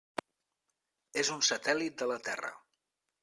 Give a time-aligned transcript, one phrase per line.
[1.23, 2.53] És un satèl·lit de la Terra.